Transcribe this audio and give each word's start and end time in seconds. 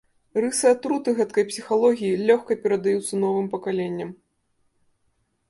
Рысы 0.43 0.65
атруты 0.69 1.09
гэткай 1.19 1.45
псіхалогіі 1.49 2.21
лёгка 2.31 2.59
перадаюцца 2.65 3.13
новым 3.27 3.47
пакаленням. 3.53 4.09